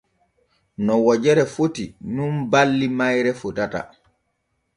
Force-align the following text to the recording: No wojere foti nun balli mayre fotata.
No 0.87 0.95
wojere 1.05 1.43
foti 1.57 1.85
nun 2.15 2.33
balli 2.51 2.87
mayre 3.03 3.37
fotata. 3.43 3.81